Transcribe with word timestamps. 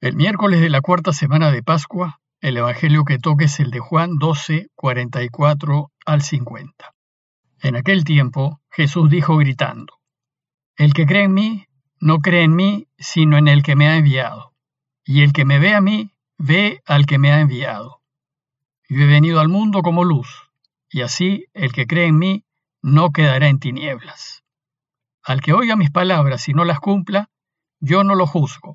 El 0.00 0.14
miércoles 0.14 0.60
de 0.60 0.70
la 0.70 0.80
cuarta 0.80 1.12
semana 1.12 1.50
de 1.50 1.64
Pascua, 1.64 2.20
el 2.40 2.56
Evangelio 2.56 3.04
que 3.04 3.18
toque 3.18 3.46
es 3.46 3.58
el 3.58 3.72
de 3.72 3.80
Juan 3.80 4.18
12, 4.18 4.68
44 4.76 5.90
al 6.06 6.22
50. 6.22 6.94
En 7.62 7.74
aquel 7.74 8.04
tiempo, 8.04 8.60
Jesús 8.70 9.10
dijo 9.10 9.36
gritando, 9.38 9.98
El 10.76 10.94
que 10.94 11.04
cree 11.04 11.24
en 11.24 11.34
mí, 11.34 11.66
no 11.98 12.20
cree 12.20 12.44
en 12.44 12.54
mí, 12.54 12.86
sino 12.96 13.38
en 13.38 13.48
el 13.48 13.64
que 13.64 13.74
me 13.74 13.88
ha 13.88 13.96
enviado. 13.96 14.54
Y 15.04 15.22
el 15.22 15.32
que 15.32 15.44
me 15.44 15.58
ve 15.58 15.74
a 15.74 15.80
mí, 15.80 16.12
ve 16.36 16.80
al 16.86 17.04
que 17.04 17.18
me 17.18 17.32
ha 17.32 17.40
enviado. 17.40 18.00
Yo 18.88 19.02
he 19.02 19.06
venido 19.06 19.40
al 19.40 19.48
mundo 19.48 19.82
como 19.82 20.04
luz, 20.04 20.28
y 20.88 21.00
así 21.00 21.46
el 21.54 21.72
que 21.72 21.88
cree 21.88 22.06
en 22.06 22.20
mí 22.20 22.44
no 22.82 23.10
quedará 23.10 23.48
en 23.48 23.58
tinieblas. 23.58 24.44
Al 25.24 25.40
que 25.40 25.54
oiga 25.54 25.74
mis 25.74 25.90
palabras 25.90 26.48
y 26.48 26.52
no 26.52 26.64
las 26.64 26.78
cumpla, 26.78 27.30
yo 27.80 28.04
no 28.04 28.14
lo 28.14 28.28
juzgo 28.28 28.74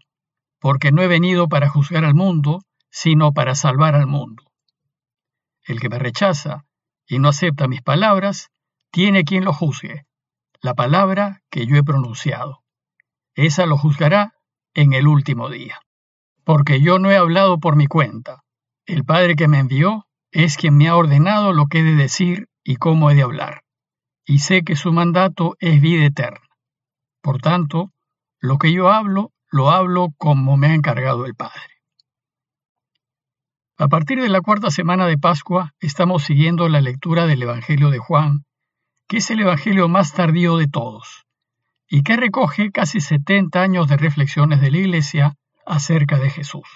porque 0.64 0.94
no 0.94 1.02
he 1.02 1.08
venido 1.08 1.50
para 1.50 1.68
juzgar 1.68 2.06
al 2.06 2.16
mundo, 2.16 2.62
sino 2.90 3.34
para 3.34 3.54
salvar 3.54 3.96
al 3.96 4.08
mundo. 4.08 4.50
El 5.66 5.82
que 5.82 5.90
me 5.90 6.00
rechaza 6.00 6.64
y 7.06 7.20
no 7.20 7.28
acepta 7.28 7.68
mis 7.68 7.82
palabras, 7.82 8.50
tiene 8.90 9.26
quien 9.26 9.44
lo 9.44 9.52
juzgue, 9.52 10.06
la 10.62 10.74
palabra 10.74 11.42
que 11.50 11.68
yo 11.68 11.76
he 11.76 11.84
pronunciado. 11.84 12.64
Esa 13.36 13.66
lo 13.66 13.78
juzgará 13.78 14.36
en 14.74 14.94
el 14.94 15.06
último 15.06 15.50
día. 15.50 15.82
Porque 16.46 16.80
yo 16.80 16.98
no 16.98 17.12
he 17.12 17.18
hablado 17.18 17.60
por 17.60 17.76
mi 17.76 17.88
cuenta. 17.88 18.46
El 18.86 19.04
Padre 19.04 19.36
que 19.36 19.50
me 19.50 19.60
envió 19.60 20.08
es 20.32 20.56
quien 20.56 20.78
me 20.78 20.88
ha 20.88 20.96
ordenado 20.96 21.52
lo 21.52 21.66
que 21.66 21.80
he 21.80 21.84
de 21.84 21.96
decir 21.96 22.48
y 22.64 22.78
cómo 22.78 23.12
he 23.12 23.16
de 23.16 23.24
hablar. 23.24 23.64
Y 24.26 24.40
sé 24.40 24.64
que 24.64 24.78
su 24.78 24.94
mandato 24.94 25.58
es 25.60 25.82
vida 25.82 26.06
eterna. 26.06 26.48
Por 27.22 27.42
tanto, 27.42 27.92
lo 28.40 28.58
que 28.58 28.72
yo 28.72 28.90
hablo 28.90 29.33
lo 29.54 29.70
hablo 29.70 30.08
como 30.18 30.58
me 30.58 30.68
ha 30.68 30.74
encargado 30.74 31.28
el 31.28 31.36
Padre. 31.36 31.62
A 33.78 33.88
partir 33.88 34.20
de 34.20 34.28
la 34.28 34.42
cuarta 34.42 34.72
semana 34.72 35.06
de 35.06 35.20
Pascua 35.20 35.76
estamos 35.80 36.24
siguiendo 36.24 36.68
la 36.70 36.82
lectura 36.82 37.28
del 37.28 37.44
Evangelio 37.44 37.92
de 37.92 38.00
Juan, 38.00 38.46
que 39.08 39.18
es 39.18 39.30
el 39.30 39.42
Evangelio 39.42 39.88
más 39.88 40.14
tardío 40.14 40.58
de 40.58 40.68
todos, 40.68 41.28
y 41.88 42.02
que 42.02 42.18
recoge 42.18 42.72
casi 42.72 43.00
70 43.00 43.62
años 43.62 43.88
de 43.88 43.98
reflexiones 43.98 44.60
de 44.60 44.72
la 44.72 44.78
Iglesia 44.78 45.36
acerca 45.68 46.18
de 46.18 46.32
Jesús. 46.32 46.68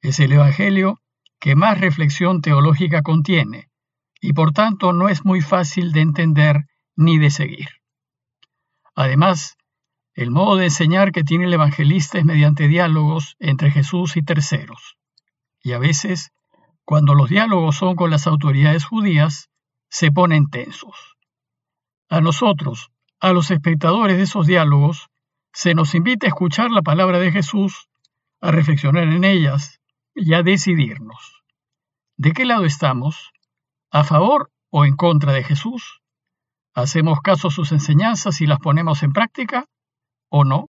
Es 0.00 0.20
el 0.20 0.30
Evangelio 0.30 1.00
que 1.40 1.56
más 1.56 1.80
reflexión 1.80 2.40
teológica 2.40 3.02
contiene, 3.02 3.68
y 4.20 4.32
por 4.32 4.52
tanto 4.52 4.92
no 4.92 5.08
es 5.08 5.24
muy 5.24 5.40
fácil 5.40 5.90
de 5.90 6.02
entender 6.02 6.66
ni 6.94 7.18
de 7.18 7.30
seguir. 7.30 7.68
Además, 8.94 9.56
el 10.18 10.32
modo 10.32 10.56
de 10.56 10.64
enseñar 10.64 11.12
que 11.12 11.22
tiene 11.22 11.44
el 11.44 11.52
evangelista 11.52 12.18
es 12.18 12.24
mediante 12.24 12.66
diálogos 12.66 13.36
entre 13.38 13.70
Jesús 13.70 14.16
y 14.16 14.22
terceros. 14.24 14.96
Y 15.62 15.74
a 15.74 15.78
veces, 15.78 16.32
cuando 16.84 17.14
los 17.14 17.28
diálogos 17.28 17.76
son 17.76 17.94
con 17.94 18.10
las 18.10 18.26
autoridades 18.26 18.84
judías, 18.84 19.48
se 19.88 20.10
ponen 20.10 20.50
tensos. 20.50 21.14
A 22.08 22.20
nosotros, 22.20 22.90
a 23.20 23.32
los 23.32 23.52
espectadores 23.52 24.16
de 24.16 24.24
esos 24.24 24.48
diálogos, 24.48 25.06
se 25.52 25.74
nos 25.74 25.94
invita 25.94 26.26
a 26.26 26.30
escuchar 26.30 26.72
la 26.72 26.82
palabra 26.82 27.20
de 27.20 27.30
Jesús, 27.30 27.88
a 28.40 28.50
reflexionar 28.50 29.04
en 29.04 29.22
ellas 29.22 29.78
y 30.16 30.34
a 30.34 30.42
decidirnos. 30.42 31.44
¿De 32.16 32.32
qué 32.32 32.44
lado 32.44 32.64
estamos? 32.64 33.30
¿A 33.92 34.02
favor 34.02 34.50
o 34.70 34.84
en 34.84 34.96
contra 34.96 35.32
de 35.32 35.44
Jesús? 35.44 36.00
¿Hacemos 36.74 37.20
caso 37.20 37.46
a 37.46 37.52
sus 37.52 37.70
enseñanzas 37.70 38.40
y 38.40 38.48
las 38.48 38.58
ponemos 38.58 39.04
en 39.04 39.12
práctica? 39.12 39.66
O 40.28 40.44
no? 40.44 40.66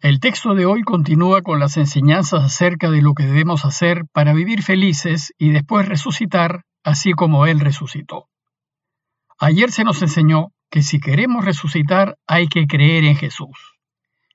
El 0.00 0.20
texto 0.20 0.54
de 0.54 0.66
hoy 0.66 0.82
continúa 0.82 1.42
con 1.42 1.58
las 1.58 1.76
enseñanzas 1.76 2.44
acerca 2.44 2.90
de 2.90 3.00
lo 3.00 3.14
que 3.14 3.24
debemos 3.24 3.64
hacer 3.64 4.04
para 4.12 4.34
vivir 4.34 4.62
felices 4.62 5.32
y 5.38 5.50
después 5.50 5.88
resucitar, 5.88 6.64
así 6.82 7.12
como 7.12 7.46
Él 7.46 7.60
resucitó. 7.60 8.28
Ayer 9.38 9.72
se 9.72 9.84
nos 9.84 10.02
enseñó 10.02 10.52
que 10.70 10.82
si 10.82 11.00
queremos 11.00 11.44
resucitar 11.44 12.18
hay 12.26 12.48
que 12.48 12.66
creer 12.66 13.04
en 13.04 13.16
Jesús, 13.16 13.78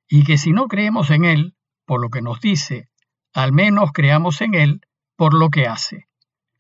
y 0.07 0.24
que 0.24 0.38
si 0.38 0.52
no 0.52 0.68
creemos 0.68 1.12
en 1.12 1.25
Él, 1.25 1.53
por 1.86 2.01
lo 2.01 2.09
que 2.09 2.22
nos 2.22 2.41
dice, 2.41 2.90
al 3.34 3.53
menos 3.53 3.91
creamos 3.94 4.41
en 4.41 4.56
Él 4.56 4.81
por 5.16 5.34
lo 5.34 5.50
que 5.50 5.68
hace, 5.68 6.07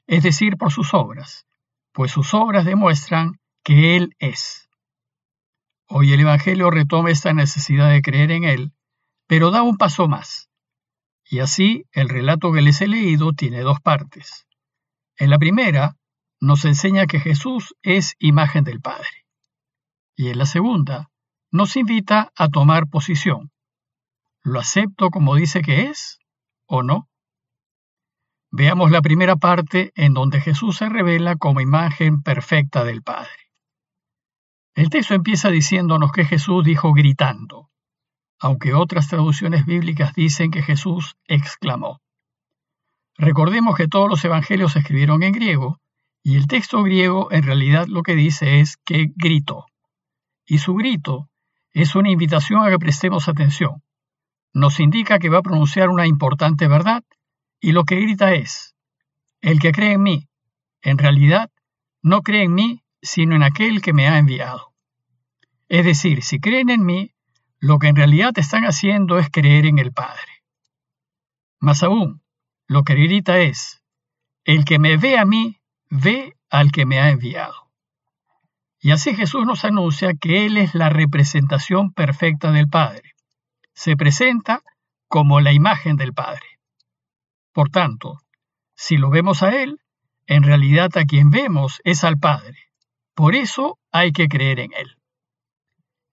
es 0.05 0.23
decir, 0.23 0.57
por 0.57 0.71
sus 0.71 0.93
obras, 0.93 1.47
pues 1.93 2.11
sus 2.11 2.33
obras 2.33 2.65
demuestran 2.65 3.39
que 3.63 3.95
Él 3.95 4.15
es. 4.19 4.68
Hoy 5.91 6.13
el 6.13 6.19
Evangelio 6.19 6.69
retoma 6.69 7.09
esta 7.09 7.33
necesidad 7.33 7.89
de 7.89 8.03
creer 8.03 8.29
en 8.29 8.43
Él, 8.43 8.73
pero 9.25 9.49
da 9.49 9.63
un 9.63 9.75
paso 9.75 10.07
más. 10.07 10.47
Y 11.25 11.39
así 11.39 11.85
el 11.91 12.09
relato 12.09 12.51
que 12.51 12.61
les 12.61 12.79
he 12.81 12.87
leído 12.87 13.33
tiene 13.33 13.61
dos 13.61 13.79
partes. 13.81 14.45
En 15.17 15.31
la 15.31 15.39
primera, 15.39 15.95
nos 16.39 16.63
enseña 16.65 17.07
que 17.07 17.19
Jesús 17.19 17.75
es 17.81 18.13
imagen 18.19 18.63
del 18.63 18.81
Padre. 18.81 19.25
Y 20.15 20.29
en 20.29 20.37
la 20.37 20.45
segunda, 20.45 21.09
nos 21.51 21.75
invita 21.75 22.31
a 22.35 22.49
tomar 22.49 22.87
posición. 22.87 23.51
¿Lo 24.43 24.59
acepto 24.59 25.09
como 25.09 25.35
dice 25.35 25.63
que 25.63 25.87
es 25.87 26.19
o 26.67 26.83
no? 26.83 27.09
Veamos 28.51 28.91
la 28.91 29.01
primera 29.01 29.37
parte 29.37 29.91
en 29.95 30.13
donde 30.13 30.39
Jesús 30.39 30.77
se 30.77 30.87
revela 30.87 31.35
como 31.35 31.61
imagen 31.61 32.21
perfecta 32.21 32.83
del 32.83 33.01
Padre. 33.01 33.48
El 34.79 34.89
texto 34.89 35.13
empieza 35.13 35.49
diciéndonos 35.49 36.13
que 36.13 36.23
Jesús 36.23 36.63
dijo 36.63 36.93
gritando, 36.93 37.69
aunque 38.39 38.73
otras 38.73 39.09
traducciones 39.09 39.65
bíblicas 39.65 40.13
dicen 40.13 40.51
que 40.51 40.61
Jesús 40.61 41.17
exclamó. 41.27 41.99
Recordemos 43.17 43.75
que 43.75 43.89
todos 43.89 44.07
los 44.07 44.23
evangelios 44.23 44.71
se 44.71 44.79
escribieron 44.79 45.21
en 45.23 45.33
griego, 45.33 45.81
y 46.23 46.37
el 46.37 46.47
texto 46.47 46.81
griego 46.81 47.29
en 47.29 47.43
realidad 47.43 47.87
lo 47.87 48.03
que 48.03 48.15
dice 48.15 48.61
es 48.61 48.77
que 48.85 49.11
gritó. 49.17 49.65
Y 50.45 50.59
su 50.59 50.75
grito 50.75 51.27
es 51.73 51.95
una 51.95 52.11
invitación 52.11 52.65
a 52.65 52.69
que 52.69 52.79
prestemos 52.79 53.27
atención. 53.27 53.83
Nos 54.53 54.79
indica 54.79 55.19
que 55.19 55.27
va 55.27 55.39
a 55.39 55.43
pronunciar 55.43 55.89
una 55.89 56.07
importante 56.07 56.69
verdad, 56.69 57.03
y 57.59 57.73
lo 57.73 57.83
que 57.83 57.99
grita 57.99 58.33
es, 58.33 58.77
el 59.41 59.59
que 59.59 59.73
cree 59.73 59.91
en 59.91 60.03
mí, 60.03 60.29
en 60.81 60.97
realidad, 60.97 61.51
no 62.01 62.21
cree 62.21 62.43
en 62.43 62.53
mí, 62.53 62.81
sino 63.01 63.35
en 63.35 63.43
aquel 63.43 63.81
que 63.81 63.91
me 63.91 64.07
ha 64.07 64.17
enviado. 64.17 64.68
Es 65.69 65.85
decir, 65.85 66.23
si 66.23 66.39
creen 66.39 66.71
en 66.71 66.83
mí, 66.83 67.13
lo 67.59 67.77
que 67.77 67.87
en 67.87 67.95
realidad 67.95 68.33
están 68.37 68.63
haciendo 68.63 69.19
es 69.19 69.29
creer 69.29 69.67
en 69.67 69.77
el 69.77 69.91
Padre. 69.93 70.43
Más 71.59 71.83
aún, 71.83 72.23
lo 72.67 72.83
que 72.83 72.95
grita 72.95 73.39
es, 73.39 73.83
el 74.45 74.65
que 74.65 74.79
me 74.79 74.97
ve 74.97 75.17
a 75.17 75.25
mí, 75.25 75.59
ve 75.89 76.35
al 76.49 76.71
que 76.71 76.85
me 76.85 76.99
ha 76.99 77.11
enviado. 77.11 77.69
Y 78.81 78.91
así 78.91 79.13
Jesús 79.13 79.45
nos 79.45 79.65
anuncia 79.65 80.13
que 80.13 80.45
Él 80.45 80.57
es 80.57 80.73
la 80.73 80.89
representación 80.89 81.93
perfecta 81.93 82.51
del 82.51 82.69
Padre. 82.69 83.13
Se 83.73 83.95
presenta 83.95 84.63
como 85.07 85.41
la 85.41 85.51
imagen 85.51 85.97
del 85.97 86.13
Padre. 86.13 86.59
Por 87.51 87.69
tanto, 87.69 88.21
si 88.75 88.97
lo 88.97 89.09
vemos 89.09 89.43
a 89.43 89.49
Él, 89.49 89.81
en 90.27 90.43
realidad 90.43 90.97
a 90.97 91.05
quien 91.05 91.29
vemos 91.29 91.81
es 91.83 92.03
al 92.03 92.17
Padre. 92.17 92.57
Por 93.13 93.35
eso 93.35 93.77
hay 93.91 94.13
que 94.13 94.27
creer 94.27 94.61
en 94.61 94.73
Él. 94.73 94.98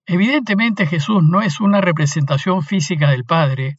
Evidentemente 0.06 0.86
Jesús 0.86 1.24
no 1.24 1.42
es 1.42 1.60
una 1.60 1.80
representación 1.80 2.62
física 2.62 3.10
del 3.10 3.24
Padre, 3.24 3.78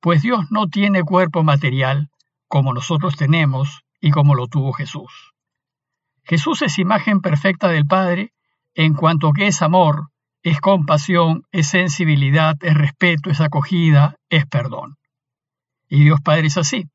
pues 0.00 0.20
Dios 0.22 0.50
no 0.50 0.66
tiene 0.68 1.04
cuerpo 1.04 1.44
material 1.44 2.10
como 2.48 2.74
nosotros 2.74 3.14
tenemos 3.16 3.82
y 4.00 4.10
como 4.10 4.34
lo 4.34 4.48
tuvo 4.48 4.72
Jesús. 4.72 5.32
Jesús 6.24 6.62
es 6.62 6.78
imagen 6.78 7.20
perfecta 7.20 7.68
del 7.68 7.86
Padre 7.86 8.32
en 8.74 8.94
cuanto 8.94 9.32
que 9.32 9.46
es 9.46 9.62
amor, 9.62 10.10
es 10.42 10.60
compasión, 10.60 11.44
es 11.52 11.68
sensibilidad, 11.68 12.56
es 12.62 12.74
respeto, 12.74 13.30
es 13.30 13.40
acogida, 13.40 14.16
es 14.28 14.46
perdón. 14.46 14.96
Y 15.88 16.02
Dios 16.02 16.20
Padre 16.20 16.48
es 16.48 16.56
así, 16.56 16.88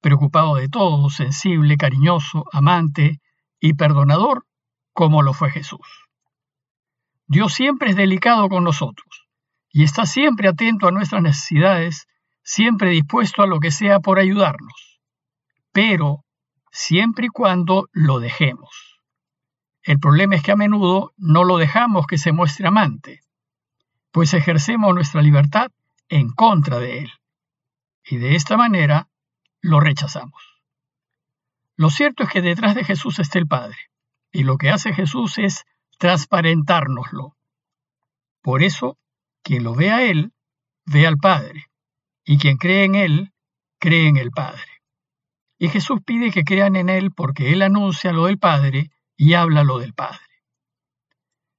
preocupado 0.00 0.54
de 0.54 0.68
todo, 0.68 1.10
sensible, 1.10 1.76
cariñoso, 1.76 2.44
amante 2.52 3.20
y 3.60 3.74
perdonador, 3.74 4.46
como 4.94 5.22
lo 5.22 5.34
fue 5.34 5.50
Jesús. 5.50 6.07
Dios 7.28 7.52
siempre 7.52 7.90
es 7.90 7.96
delicado 7.96 8.48
con 8.48 8.64
nosotros 8.64 9.28
y 9.70 9.84
está 9.84 10.06
siempre 10.06 10.48
atento 10.48 10.88
a 10.88 10.92
nuestras 10.92 11.22
necesidades, 11.22 12.08
siempre 12.42 12.88
dispuesto 12.90 13.42
a 13.42 13.46
lo 13.46 13.60
que 13.60 13.70
sea 13.70 14.00
por 14.00 14.18
ayudarnos, 14.18 14.98
pero 15.70 16.24
siempre 16.72 17.26
y 17.26 17.28
cuando 17.28 17.86
lo 17.92 18.18
dejemos. 18.18 18.98
El 19.82 20.00
problema 20.00 20.36
es 20.36 20.42
que 20.42 20.52
a 20.52 20.56
menudo 20.56 21.12
no 21.18 21.44
lo 21.44 21.58
dejamos 21.58 22.06
que 22.06 22.16
se 22.16 22.32
muestre 22.32 22.66
amante, 22.66 23.20
pues 24.10 24.32
ejercemos 24.32 24.94
nuestra 24.94 25.20
libertad 25.20 25.70
en 26.08 26.30
contra 26.30 26.78
de 26.78 27.00
él, 27.00 27.12
y 28.04 28.16
de 28.16 28.36
esta 28.36 28.56
manera 28.56 29.08
lo 29.60 29.80
rechazamos. 29.80 30.42
Lo 31.76 31.90
cierto 31.90 32.24
es 32.24 32.30
que 32.30 32.40
detrás 32.40 32.74
de 32.74 32.84
Jesús 32.84 33.18
está 33.18 33.38
el 33.38 33.46
Padre, 33.46 33.76
y 34.32 34.44
lo 34.44 34.56
que 34.56 34.70
hace 34.70 34.94
Jesús 34.94 35.36
es 35.36 35.66
transparentárnoslo. 35.98 37.36
Por 38.42 38.62
eso, 38.62 38.96
quien 39.42 39.64
lo 39.64 39.74
ve 39.74 39.90
a 39.90 40.02
Él, 40.02 40.32
ve 40.86 41.06
al 41.06 41.18
Padre, 41.18 41.66
y 42.24 42.38
quien 42.38 42.56
cree 42.56 42.84
en 42.84 42.94
Él, 42.94 43.32
cree 43.78 44.08
en 44.08 44.16
el 44.16 44.30
Padre. 44.30 44.64
Y 45.58 45.68
Jesús 45.68 46.00
pide 46.04 46.30
que 46.30 46.44
crean 46.44 46.76
en 46.76 46.88
Él 46.88 47.12
porque 47.12 47.52
Él 47.52 47.62
anuncia 47.62 48.12
lo 48.12 48.26
del 48.26 48.38
Padre 48.38 48.90
y 49.16 49.34
habla 49.34 49.64
lo 49.64 49.78
del 49.78 49.92
Padre. 49.92 50.20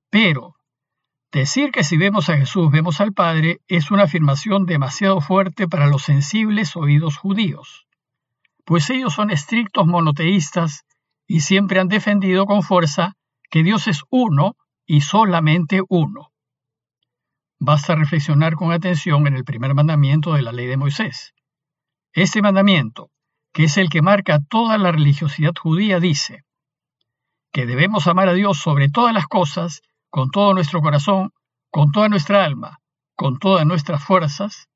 Pero 0.10 0.56
decir 1.32 1.72
que 1.72 1.84
si 1.84 1.98
vemos 1.98 2.30
a 2.30 2.38
Jesús 2.38 2.72
vemos 2.72 3.02
al 3.02 3.14
Padre 3.14 3.60
es 3.68 3.92
una 3.92 4.04
afirmación 4.04 4.66
demasiado 4.66 5.22
fuerte 5.22 5.68
para 5.68 5.88
los 5.88 6.04
sensibles 6.04 6.76
oídos 6.76 7.18
judíos, 7.18 7.86
pues 8.66 8.90
ellos 8.90 9.14
son 9.14 9.32
estrictos 9.32 9.86
monoteístas 9.86 10.86
y 11.28 11.42
siempre 11.42 11.80
han 11.80 11.90
defendido 11.90 12.46
con 12.46 12.64
fuerza 12.64 13.16
que 13.50 13.64
Dios 13.64 13.88
es 13.88 14.04
uno 14.10 14.56
y 14.86 15.02
solamente 15.02 15.82
uno. 15.88 16.32
Basta 17.60 17.96
reflexionar 17.96 18.56
con 18.56 18.72
atención 18.72 19.28
en 19.28 19.36
el 19.36 19.44
primer 19.44 19.74
mandamiento 19.74 20.34
de 20.34 20.42
la 20.42 20.52
ley 20.52 20.68
de 20.68 20.78
Moisés. 20.78 21.34
Este 22.14 22.42
mandamiento, 22.42 23.12
que 23.52 23.66
es 23.66 23.78
el 23.78 23.90
que 23.90 24.02
marca 24.02 24.40
toda 24.40 24.78
la 24.78 24.92
religiosidad 24.92 25.54
judía, 25.60 26.00
dice 26.00 26.44
que 27.52 27.66
debemos 27.66 28.08
amar 28.08 28.30
a 28.30 28.34
Dios 28.34 28.60
sobre 28.60 28.90
todas 28.90 29.14
las 29.14 29.28
cosas, 29.28 29.82
con 30.10 30.30
todo 30.30 30.54
nuestro 30.54 30.82
corazón, 30.82 31.32
con 31.72 31.92
toda 31.92 32.08
nuestra 32.10 32.46
alma, 32.46 32.80
con 33.16 33.40
todas 33.40 33.66
nuestras 33.66 34.04
fuerzas. 34.04 34.70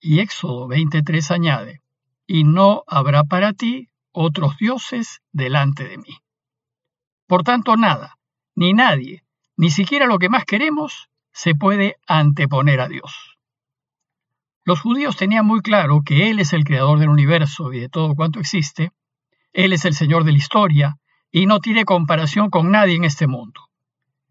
Y 0.00 0.18
Éxodo 0.18 0.66
23 0.66 1.30
añade, 1.30 1.80
y 2.26 2.44
no 2.44 2.82
habrá 2.88 3.24
para 3.24 3.52
ti 3.52 3.88
otros 4.10 4.56
dioses 4.58 5.20
delante 5.32 5.88
de 5.88 5.98
mí. 5.98 6.18
Por 7.32 7.44
tanto, 7.44 7.78
nada, 7.78 8.18
ni 8.54 8.74
nadie, 8.74 9.24
ni 9.56 9.70
siquiera 9.70 10.04
lo 10.04 10.18
que 10.18 10.28
más 10.28 10.44
queremos, 10.44 11.08
se 11.32 11.54
puede 11.54 11.96
anteponer 12.06 12.78
a 12.82 12.88
Dios. 12.88 13.38
Los 14.64 14.82
judíos 14.82 15.16
tenían 15.16 15.46
muy 15.46 15.62
claro 15.62 16.02
que 16.04 16.28
Él 16.28 16.40
es 16.40 16.52
el 16.52 16.64
creador 16.64 16.98
del 16.98 17.08
universo 17.08 17.72
y 17.72 17.80
de 17.80 17.88
todo 17.88 18.14
cuanto 18.14 18.38
existe, 18.38 18.92
Él 19.54 19.72
es 19.72 19.86
el 19.86 19.94
Señor 19.94 20.24
de 20.24 20.32
la 20.32 20.36
historia 20.36 20.98
y 21.30 21.46
no 21.46 21.60
tiene 21.60 21.86
comparación 21.86 22.50
con 22.50 22.70
nadie 22.70 22.96
en 22.96 23.04
este 23.04 23.26
mundo. 23.26 23.62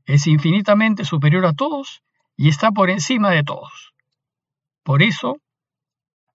Es 0.05 0.27
infinitamente 0.27 1.03
superior 1.03 1.47
a 1.47 1.53
todos 1.53 2.03
y 2.37 2.49
está 2.49 2.69
por 2.69 2.91
encima 2.91 3.31
de 3.31 3.43
todos. 3.43 3.95
Por 4.83 5.01
eso, 5.01 5.41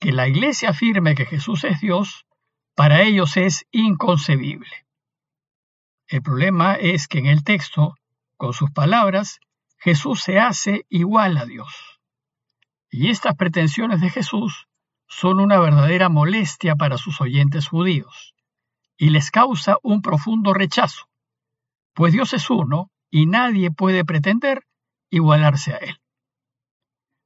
que 0.00 0.10
la 0.10 0.26
Iglesia 0.26 0.70
afirme 0.70 1.14
que 1.14 1.26
Jesús 1.26 1.62
es 1.62 1.80
Dios, 1.80 2.26
para 2.74 3.02
ellos 3.02 3.36
es 3.36 3.66
inconcebible. 3.70 4.85
El 6.08 6.22
problema 6.22 6.74
es 6.74 7.08
que 7.08 7.18
en 7.18 7.26
el 7.26 7.42
texto, 7.42 7.94
con 8.36 8.52
sus 8.52 8.70
palabras, 8.70 9.40
Jesús 9.78 10.22
se 10.22 10.38
hace 10.38 10.86
igual 10.88 11.36
a 11.36 11.46
Dios. 11.46 12.00
Y 12.90 13.10
estas 13.10 13.34
pretensiones 13.34 14.00
de 14.00 14.10
Jesús 14.10 14.68
son 15.08 15.40
una 15.40 15.58
verdadera 15.58 16.08
molestia 16.08 16.76
para 16.76 16.98
sus 16.98 17.20
oyentes 17.20 17.68
judíos, 17.68 18.34
y 18.96 19.10
les 19.10 19.30
causa 19.30 19.78
un 19.82 20.00
profundo 20.00 20.54
rechazo, 20.54 21.08
pues 21.92 22.12
Dios 22.12 22.32
es 22.34 22.50
uno 22.50 22.90
y 23.10 23.26
nadie 23.26 23.70
puede 23.70 24.04
pretender 24.04 24.66
igualarse 25.10 25.74
a 25.74 25.78
Él. 25.78 25.98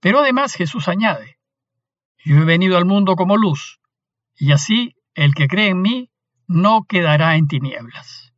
Pero 0.01 0.21
además 0.21 0.55
Jesús 0.55 0.89
añade, 0.89 1.39
yo 2.25 2.37
he 2.37 2.45
venido 2.45 2.77
al 2.77 2.85
mundo 2.85 3.17
como 3.17 3.37
luz, 3.37 3.81
y 4.37 4.53
así 4.53 4.95
el 5.15 5.35
que 5.35 5.49
cree 5.49 5.69
en 5.69 5.83
mí 5.83 6.11
no 6.47 6.85
quedará 6.85 7.37
en 7.37 7.49
tinieblas. 7.49 8.30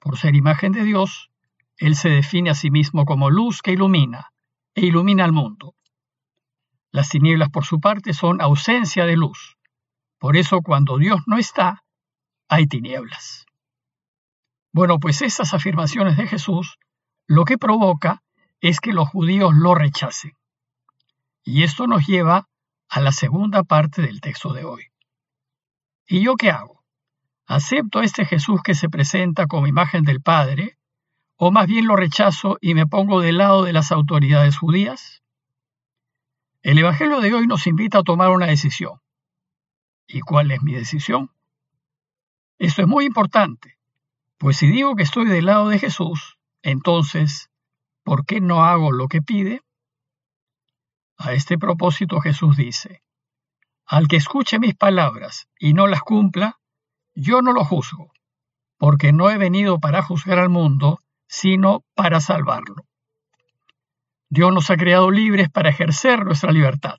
Por 0.00 0.18
ser 0.18 0.34
imagen 0.34 0.72
de 0.72 0.82
Dios, 0.82 1.30
él 1.76 1.94
se 1.94 2.08
define 2.08 2.50
a 2.50 2.54
sí 2.54 2.70
mismo 2.70 3.04
como 3.04 3.30
luz 3.30 3.62
que 3.62 3.72
ilumina, 3.72 4.32
e 4.74 4.86
ilumina 4.86 5.24
al 5.24 5.32
mundo. 5.32 5.74
Las 6.90 7.08
tinieblas, 7.08 7.50
por 7.50 7.64
su 7.64 7.80
parte, 7.80 8.12
son 8.12 8.40
ausencia 8.40 9.06
de 9.06 9.16
luz. 9.16 9.56
Por 10.18 10.36
eso, 10.36 10.62
cuando 10.62 10.98
Dios 10.98 11.20
no 11.26 11.38
está, 11.38 11.84
hay 12.48 12.66
tinieblas. 12.66 13.46
Bueno, 14.72 14.98
pues 14.98 15.22
esas 15.22 15.54
afirmaciones 15.54 16.16
de 16.16 16.26
Jesús 16.26 16.78
lo 17.26 17.44
que 17.44 17.58
provoca 17.58 18.22
es 18.60 18.80
que 18.80 18.92
los 18.92 19.08
judíos 19.08 19.54
lo 19.54 19.74
rechacen. 19.74 20.32
Y 21.44 21.62
esto 21.62 21.86
nos 21.86 22.06
lleva 22.06 22.48
a 22.88 23.00
la 23.00 23.12
segunda 23.12 23.62
parte 23.62 24.02
del 24.02 24.20
texto 24.20 24.52
de 24.52 24.64
hoy. 24.64 24.86
¿Y 26.06 26.22
yo 26.22 26.34
qué 26.36 26.50
hago? 26.50 26.79
¿Acepto 27.50 27.98
a 27.98 28.04
este 28.04 28.24
Jesús 28.24 28.62
que 28.62 28.76
se 28.76 28.88
presenta 28.88 29.48
como 29.48 29.66
imagen 29.66 30.04
del 30.04 30.22
Padre 30.22 30.78
¿O 31.42 31.50
más 31.50 31.66
bien 31.66 31.86
lo 31.86 31.96
rechazo 31.96 32.58
y 32.60 32.74
me 32.74 32.86
pongo 32.86 33.20
del 33.20 33.38
lado 33.38 33.64
de 33.64 33.72
las 33.72 33.90
autoridades 33.90 34.56
judías? 34.58 35.24
El 36.62 36.78
Evangelio 36.78 37.20
de 37.20 37.34
hoy 37.34 37.48
nos 37.48 37.66
invita 37.66 37.98
a 37.98 38.02
tomar 38.02 38.28
una 38.28 38.46
decisión. 38.46 39.00
¿Y 40.06 40.20
cuál 40.20 40.50
es 40.50 40.62
mi 40.62 40.74
decisión? 40.74 41.30
Esto 42.58 42.82
es 42.82 42.88
muy 42.88 43.06
importante, 43.06 43.78
pues 44.36 44.58
si 44.58 44.68
digo 44.68 44.94
que 44.94 45.02
estoy 45.02 45.24
del 45.24 45.46
lado 45.46 45.70
de 45.70 45.78
Jesús, 45.78 46.36
entonces, 46.60 47.50
¿por 48.04 48.26
qué 48.26 48.42
no 48.42 48.62
hago 48.64 48.92
lo 48.92 49.08
que 49.08 49.22
pide? 49.22 49.62
A 51.16 51.32
este 51.32 51.56
propósito 51.56 52.20
Jesús 52.20 52.58
dice, 52.58 53.02
al 53.86 54.06
que 54.06 54.16
escuche 54.16 54.58
mis 54.58 54.76
palabras 54.76 55.48
y 55.58 55.72
no 55.72 55.86
las 55.86 56.02
cumpla, 56.02 56.59
yo 57.14 57.42
no 57.42 57.52
lo 57.52 57.64
juzgo, 57.64 58.12
porque 58.78 59.12
no 59.12 59.30
he 59.30 59.36
venido 59.36 59.78
para 59.78 60.02
juzgar 60.02 60.38
al 60.38 60.48
mundo, 60.48 60.98
sino 61.26 61.84
para 61.94 62.20
salvarlo. 62.20 62.86
Dios 64.28 64.52
nos 64.52 64.70
ha 64.70 64.76
creado 64.76 65.10
libres 65.10 65.50
para 65.50 65.70
ejercer 65.70 66.24
nuestra 66.24 66.52
libertad. 66.52 66.98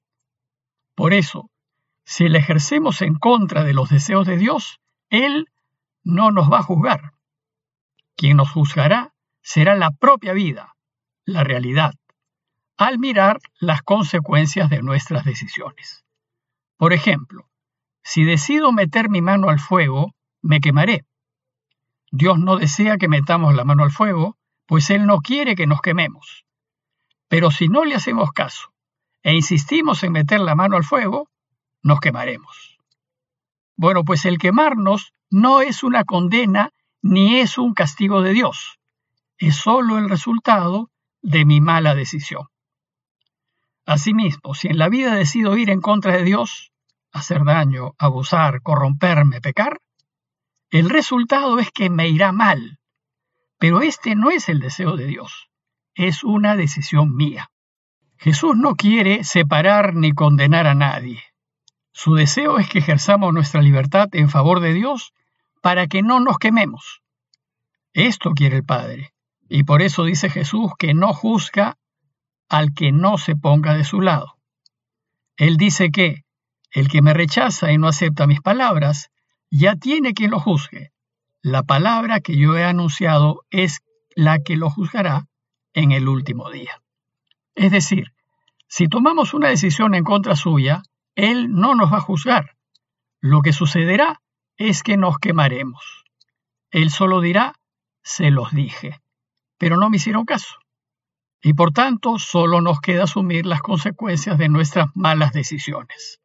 Por 0.96 1.14
eso, 1.14 1.50
si 2.04 2.28
la 2.28 2.40
ejercemos 2.40 3.02
en 3.02 3.16
contra 3.16 3.64
de 3.64 3.74
los 3.74 3.90
deseos 3.90 4.28
de 4.28 4.38
Dios, 4.38 4.80
Él 5.10 5.48
no 6.04 6.32
nos 6.32 6.52
va 6.52 6.60
a 6.60 6.64
juzgar. 6.64 7.14
Quien 8.16 8.38
nos 8.38 8.52
juzgará 8.52 9.14
será 9.42 9.76
la 9.76 9.92
propia 9.92 10.34
vida, 10.34 10.76
la 11.26 11.44
realidad, 11.44 11.94
al 12.78 13.00
mirar 13.00 13.40
las 13.60 13.82
consecuencias 13.82 14.70
de 14.70 14.82
nuestras 14.82 15.24
decisiones. 15.24 16.04
Por 16.78 16.94
ejemplo, 16.94 17.51
si 18.04 18.24
decido 18.24 18.72
meter 18.72 19.10
mi 19.10 19.22
mano 19.22 19.50
al 19.50 19.60
fuego, 19.60 20.14
me 20.42 20.60
quemaré. 20.60 21.06
Dios 22.12 22.40
no 22.40 22.58
desea 22.58 22.98
que 22.98 23.08
metamos 23.08 23.56
la 23.56 23.64
mano 23.64 23.84
al 23.84 23.92
fuego, 23.92 24.38
pues 24.66 24.90
Él 24.90 25.06
no 25.06 25.22
quiere 25.22 25.56
que 25.56 25.68
nos 25.68 25.82
quememos. 25.82 26.46
Pero 27.28 27.52
si 27.52 27.68
no 27.68 27.86
le 27.86 27.96
hacemos 27.96 28.32
caso 28.32 28.74
e 29.24 29.34
insistimos 29.34 30.04
en 30.04 30.14
meter 30.14 30.40
la 30.40 30.56
mano 30.56 30.76
al 30.78 30.84
fuego, 30.84 31.30
nos 31.84 32.00
quemaremos. 32.00 32.78
Bueno, 33.76 34.04
pues 34.04 34.26
el 34.26 34.38
quemarnos 34.38 35.14
no 35.30 35.62
es 35.62 35.84
una 35.84 36.04
condena 36.04 36.72
ni 37.02 37.40
es 37.40 37.58
un 37.58 37.74
castigo 37.74 38.22
de 38.22 38.34
Dios, 38.34 38.80
es 39.38 39.56
solo 39.56 39.98
el 39.98 40.10
resultado 40.10 40.90
de 41.22 41.46
mi 41.46 41.62
mala 41.62 41.96
decisión. 41.96 42.48
Asimismo, 43.86 44.54
si 44.54 44.68
en 44.68 44.78
la 44.78 44.90
vida 44.90 45.16
decido 45.16 45.58
ir 45.58 45.70
en 45.70 45.82
contra 45.82 46.16
de 46.18 46.24
Dios, 46.24 46.71
hacer 47.12 47.44
daño, 47.44 47.94
abusar, 47.98 48.62
corromperme, 48.62 49.42
pecar, 49.42 49.80
el 50.70 50.90
resultado 50.90 51.60
es 51.60 51.70
que 51.72 51.90
me 51.90 52.08
irá 52.08 52.32
mal. 52.32 52.80
Pero 53.60 53.82
este 53.82 54.16
no 54.16 54.32
es 54.32 54.50
el 54.50 54.60
deseo 54.60 54.96
de 54.96 55.06
Dios, 55.06 55.50
es 55.94 56.24
una 56.24 56.56
decisión 56.56 57.16
mía. 57.16 57.52
Jesús 58.18 58.56
no 58.56 58.76
quiere 58.76 59.24
separar 59.24 59.96
ni 59.96 60.14
condenar 60.14 60.68
a 60.68 60.76
nadie. 60.76 61.22
Su 61.92 62.16
deseo 62.16 62.58
es 62.58 62.70
que 62.70 62.80
ejerzamos 62.80 63.34
nuestra 63.34 63.62
libertad 63.62 64.08
en 64.14 64.30
favor 64.30 64.62
de 64.62 64.74
Dios 64.74 65.14
para 65.62 65.88
que 65.88 66.02
no 66.02 66.20
nos 66.20 66.38
quememos. 66.38 67.02
Esto 67.94 68.32
quiere 68.32 68.58
el 68.58 68.64
Padre, 68.64 69.14
y 69.50 69.64
por 69.64 69.82
eso 69.82 70.06
dice 70.06 70.30
Jesús 70.30 70.72
que 70.80 70.94
no 70.94 71.14
juzga 71.14 71.78
al 72.48 72.74
que 72.74 72.92
no 72.92 73.18
se 73.18 73.36
ponga 73.36 73.74
de 73.74 73.84
su 73.84 74.02
lado. 74.02 74.38
Él 75.36 75.58
dice 75.58 75.92
que 75.92 76.24
el 76.72 76.88
que 76.88 77.02
me 77.02 77.14
rechaza 77.14 77.72
y 77.72 77.78
no 77.78 77.88
acepta 77.88 78.28
mis 78.28 78.42
palabras, 78.42 79.10
ya 79.50 79.76
tiene 79.76 80.14
quien 80.14 80.32
lo 80.32 80.40
juzgue. 80.40 80.92
La 81.42 81.64
palabra 81.64 82.22
que 82.22 82.38
yo 82.38 82.58
he 82.58 82.64
anunciado 82.64 83.42
es 83.50 83.82
la 84.16 84.40
que 84.40 84.56
lo 84.56 84.70
juzgará 84.70 85.28
en 85.74 85.92
el 85.92 86.08
último 86.08 86.50
día. 86.50 86.82
Es 87.56 87.72
decir, 87.72 88.14
si 88.68 88.88
tomamos 88.88 89.34
una 89.34 89.50
decisión 89.50 89.96
en 89.96 90.04
contra 90.04 90.36
suya, 90.36 90.84
Él 91.16 91.52
no 91.52 91.76
nos 91.76 91.92
va 91.92 91.98
a 91.98 92.02
juzgar. 92.02 92.56
Lo 93.20 93.42
que 93.42 93.54
sucederá 93.54 94.22
es 94.58 94.84
que 94.84 94.98
nos 94.98 95.18
quemaremos. 95.18 96.06
Él 96.72 96.90
solo 96.90 97.20
dirá, 97.20 97.56
se 98.02 98.32
los 98.32 98.52
dije, 98.52 99.02
pero 99.58 99.78
no 99.78 99.90
me 99.90 99.98
hicieron 99.98 100.26
caso. 100.26 100.56
Y 101.42 101.54
por 101.54 101.72
tanto, 101.72 102.18
solo 102.18 102.62
nos 102.62 102.80
queda 102.80 103.04
asumir 103.04 103.46
las 103.46 103.62
consecuencias 103.62 104.38
de 104.38 104.48
nuestras 104.48 104.88
malas 104.96 105.34
decisiones. 105.34 106.21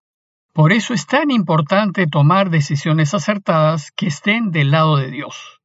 Por 0.56 0.72
eso 0.72 0.94
es 0.94 1.04
tan 1.04 1.30
importante 1.30 2.06
tomar 2.06 2.48
decisiones 2.48 3.12
acertadas 3.12 3.90
que 3.90 4.06
estén 4.06 4.52
del 4.52 4.70
lado 4.70 4.96
de 4.96 5.10
Dios. 5.10 5.60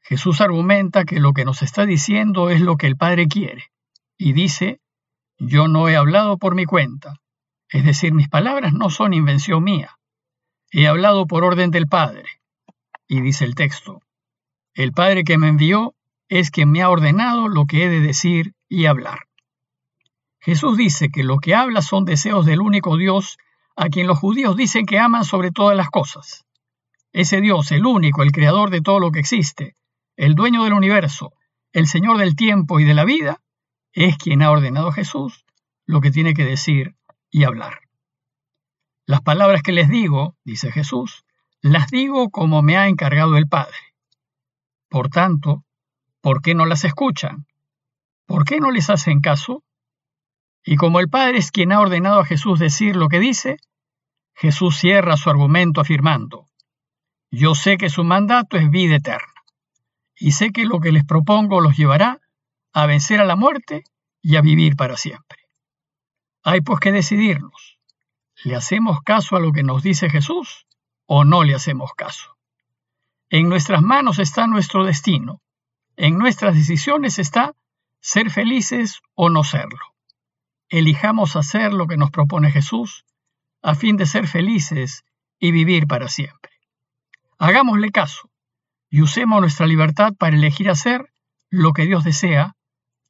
Jesús 0.00 0.40
argumenta 0.40 1.04
que 1.04 1.18
lo 1.18 1.32
que 1.32 1.44
nos 1.44 1.60
está 1.62 1.86
diciendo 1.86 2.48
es 2.48 2.60
lo 2.60 2.76
que 2.76 2.86
el 2.86 2.94
Padre 2.96 3.26
quiere, 3.26 3.64
y 4.16 4.32
dice, 4.32 4.78
yo 5.38 5.66
no 5.66 5.88
he 5.88 5.96
hablado 5.96 6.38
por 6.38 6.54
mi 6.54 6.66
cuenta, 6.66 7.14
Es 7.68 7.84
decir, 7.84 8.14
mis 8.14 8.28
palabras 8.28 8.72
no 8.72 8.90
son 8.90 9.12
invención 9.12 9.64
mía. 9.64 9.98
He 10.70 10.86
hablado 10.86 11.26
por 11.26 11.42
orden 11.42 11.72
del 11.72 11.88
Padre. 11.88 12.28
Y 13.08 13.22
dice 13.22 13.44
el 13.44 13.56
texto, 13.56 14.02
el 14.74 14.92
Padre 14.92 15.24
que 15.24 15.36
me 15.36 15.48
envió 15.48 15.96
es 16.28 16.52
quien 16.52 16.70
me 16.70 16.80
ha 16.80 16.90
ordenado 16.90 17.48
lo 17.48 17.66
que 17.66 17.82
he 17.82 17.88
de 17.88 17.98
decir 17.98 18.54
y 18.68 18.86
hablar. 18.86 19.26
Jesús 20.38 20.76
dice 20.76 21.08
que 21.08 21.24
lo 21.24 21.38
que 21.38 21.56
habla 21.56 21.82
son 21.82 22.04
deseos 22.04 22.46
del 22.46 22.60
único 22.60 22.96
Dios 22.96 23.36
a 23.76 23.88
quien 23.88 24.06
los 24.06 24.18
judíos 24.18 24.56
dicen 24.56 24.86
que 24.86 24.98
aman 24.98 25.24
sobre 25.24 25.50
todas 25.50 25.76
las 25.76 25.90
cosas. 25.90 26.44
Ese 27.12 27.40
Dios, 27.40 27.70
el 27.72 27.86
único, 27.86 28.22
el 28.22 28.32
creador 28.32 28.70
de 28.70 28.80
todo 28.80 28.98
lo 28.98 29.10
que 29.10 29.20
existe, 29.20 29.76
el 30.16 30.34
dueño 30.34 30.64
del 30.64 30.72
universo, 30.72 31.32
el 31.72 31.86
Señor 31.86 32.18
del 32.18 32.34
tiempo 32.34 32.80
y 32.80 32.84
de 32.84 32.94
la 32.94 33.04
vida, 33.04 33.42
es 33.92 34.16
quien 34.16 34.42
ha 34.42 34.50
ordenado 34.50 34.88
a 34.88 34.92
Jesús 34.92 35.44
lo 35.86 36.00
que 36.00 36.10
tiene 36.10 36.34
que 36.34 36.44
decir 36.44 36.96
y 37.30 37.44
hablar. 37.44 37.80
Las 39.06 39.20
palabras 39.20 39.62
que 39.62 39.72
les 39.72 39.88
digo, 39.88 40.36
dice 40.44 40.72
Jesús, 40.72 41.24
las 41.60 41.88
digo 41.88 42.30
como 42.30 42.62
me 42.62 42.76
ha 42.76 42.88
encargado 42.88 43.36
el 43.36 43.46
Padre. 43.46 43.76
Por 44.88 45.10
tanto, 45.10 45.64
¿por 46.20 46.42
qué 46.42 46.54
no 46.54 46.66
las 46.66 46.84
escuchan? 46.84 47.46
¿Por 48.26 48.44
qué 48.44 48.58
no 48.58 48.70
les 48.70 48.90
hacen 48.90 49.20
caso? 49.20 49.62
Y 50.68 50.76
como 50.76 50.98
el 50.98 51.08
Padre 51.08 51.38
es 51.38 51.52
quien 51.52 51.70
ha 51.70 51.80
ordenado 51.80 52.18
a 52.18 52.24
Jesús 52.24 52.58
decir 52.58 52.96
lo 52.96 53.08
que 53.08 53.20
dice, 53.20 53.58
Jesús 54.34 54.76
cierra 54.76 55.16
su 55.16 55.30
argumento 55.30 55.80
afirmando, 55.80 56.46
yo 57.30 57.54
sé 57.54 57.78
que 57.78 57.88
su 57.88 58.02
mandato 58.02 58.56
es 58.56 58.68
vida 58.68 58.96
eterna, 58.96 59.32
y 60.16 60.32
sé 60.32 60.50
que 60.50 60.64
lo 60.64 60.80
que 60.80 60.90
les 60.90 61.04
propongo 61.04 61.60
los 61.60 61.76
llevará 61.76 62.20
a 62.72 62.86
vencer 62.86 63.20
a 63.20 63.24
la 63.24 63.36
muerte 63.36 63.84
y 64.20 64.34
a 64.34 64.40
vivir 64.40 64.74
para 64.74 64.96
siempre. 64.96 65.38
Hay 66.42 66.60
pues 66.62 66.80
que 66.80 66.90
decidirnos. 66.90 67.78
¿Le 68.42 68.56
hacemos 68.56 69.00
caso 69.02 69.36
a 69.36 69.40
lo 69.40 69.52
que 69.52 69.62
nos 69.62 69.84
dice 69.84 70.10
Jesús 70.10 70.66
o 71.06 71.24
no 71.24 71.44
le 71.44 71.54
hacemos 71.54 71.92
caso? 71.94 72.36
En 73.30 73.48
nuestras 73.48 73.82
manos 73.82 74.18
está 74.18 74.46
nuestro 74.48 74.84
destino. 74.84 75.40
En 75.96 76.18
nuestras 76.18 76.54
decisiones 76.54 77.18
está 77.18 77.54
ser 78.00 78.30
felices 78.30 79.00
o 79.14 79.30
no 79.30 79.42
serlo. 79.42 79.95
Elijamos 80.68 81.36
hacer 81.36 81.72
lo 81.72 81.86
que 81.86 81.96
nos 81.96 82.10
propone 82.10 82.50
Jesús 82.50 83.04
a 83.62 83.74
fin 83.74 83.96
de 83.96 84.06
ser 84.06 84.26
felices 84.26 85.04
y 85.38 85.50
vivir 85.50 85.86
para 85.86 86.08
siempre. 86.08 86.52
Hagámosle 87.38 87.90
caso 87.90 88.30
y 88.90 89.02
usemos 89.02 89.40
nuestra 89.40 89.66
libertad 89.66 90.14
para 90.18 90.36
elegir 90.36 90.70
hacer 90.70 91.10
lo 91.50 91.72
que 91.72 91.84
Dios 91.84 92.04
desea 92.04 92.56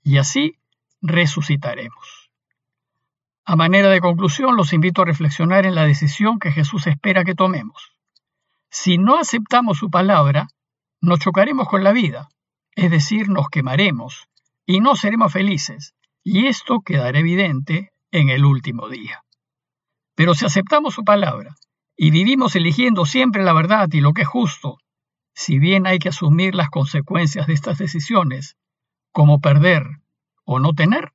y 0.02 0.18
así 0.18 0.58
resucitaremos. 1.00 2.30
A 3.44 3.56
manera 3.56 3.88
de 3.90 4.00
conclusión, 4.00 4.56
los 4.56 4.72
invito 4.72 5.02
a 5.02 5.04
reflexionar 5.04 5.66
en 5.66 5.75
la 5.75 5.86
decisión 5.86 6.38
que 6.38 6.52
Jesús 6.52 6.86
espera 6.86 7.25
que 7.25 7.34
tomemos. 7.34 7.92
Si 8.70 8.98
no 8.98 9.18
aceptamos 9.18 9.78
su 9.78 9.88
palabra, 9.88 10.48
nos 11.00 11.20
chocaremos 11.20 11.68
con 11.68 11.84
la 11.84 11.92
vida, 11.92 12.28
es 12.75 12.90
decir, 12.90 13.28
nos 13.28 13.48
quemaremos 13.48 14.28
y 14.66 14.80
no 14.80 14.96
seremos 14.96 15.32
felices, 15.32 15.94
y 16.28 16.49
esto 16.49 16.80
quedará 16.80 17.21
evidente 17.21 17.92
en 18.11 18.30
el 18.30 18.45
último 18.45 18.88
día. 18.88 19.23
Pero 20.16 20.35
si 20.35 20.45
aceptamos 20.45 20.92
su 20.92 21.04
palabra 21.04 21.54
y 21.97 22.11
vivimos 22.11 22.56
eligiendo 22.56 23.06
siempre 23.06 23.45
la 23.45 23.52
verdad 23.52 23.88
y 23.92 24.00
lo 24.00 24.12
que 24.12 24.23
es 24.23 24.28
justo, 24.28 24.78
si 25.35 25.61
bien 25.61 25.87
hay 25.87 26.00
que 26.00 26.09
asumir 26.09 26.56
las 26.56 26.68
consecuencias 26.68 27.47
de 27.47 27.52
estas 27.52 27.78
decisiones, 27.78 28.56
como 29.12 29.38
perder 29.38 29.85
o 30.45 30.59
no 30.59 30.73
tener, 30.73 31.12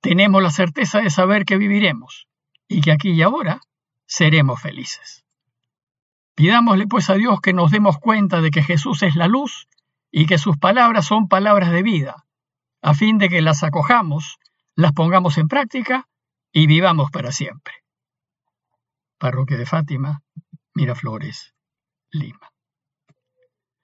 tenemos 0.00 0.42
la 0.42 0.50
certeza 0.50 1.02
de 1.02 1.10
saber 1.10 1.44
que 1.44 1.58
viviremos 1.58 2.26
y 2.68 2.80
que 2.80 2.92
aquí 2.92 3.10
y 3.10 3.20
ahora 3.20 3.60
seremos 4.06 4.62
felices. 4.62 5.26
Pidámosle 6.36 6.86
pues 6.86 7.10
a 7.10 7.16
Dios 7.16 7.42
que 7.42 7.52
nos 7.52 7.70
demos 7.70 7.98
cuenta 7.98 8.40
de 8.40 8.50
que 8.50 8.62
Jesús 8.62 9.02
es 9.02 9.14
la 9.14 9.28
luz 9.28 9.68
y 10.10 10.24
que 10.24 10.38
sus 10.38 10.56
palabras 10.56 11.04
son 11.04 11.28
palabras 11.28 11.70
de 11.70 11.82
vida, 11.82 12.24
a 12.82 12.94
fin 12.94 13.18
de 13.18 13.28
que 13.28 13.42
las 13.42 13.62
acojamos, 13.62 14.38
las 14.74 14.92
pongamos 14.92 15.38
en 15.38 15.48
práctica 15.48 16.08
y 16.52 16.66
vivamos 16.66 17.10
para 17.10 17.32
siempre. 17.32 17.74
Parroquia 19.18 19.56
de 19.56 19.66
Fátima, 19.66 20.22
Miraflores, 20.74 21.54
Lima. 22.10 22.47